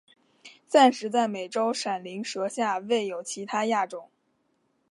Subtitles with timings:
[0.65, 4.09] 暂时在美洲闪鳞蛇下未有其它亚种。